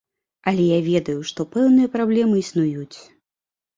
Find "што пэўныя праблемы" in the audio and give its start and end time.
1.31-2.35